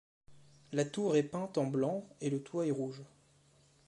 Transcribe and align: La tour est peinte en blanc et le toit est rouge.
La 0.71 0.83
tour 0.83 1.15
est 1.15 1.21
peinte 1.21 1.59
en 1.59 1.67
blanc 1.67 2.09
et 2.21 2.31
le 2.31 2.41
toit 2.41 2.65
est 2.65 2.71
rouge. 2.71 3.03